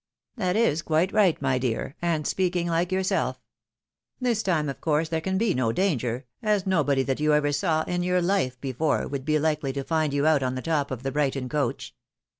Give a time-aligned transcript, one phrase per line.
[0.35, 3.39] "That is quite right, my dear, and speaking like yourself.
[4.19, 7.83] This time, of course, there can be no danger, as nobody that you ever saw
[7.83, 11.03] in your hfe before would be likely to find you out on the top of
[11.03, 11.93] the Brighton coach.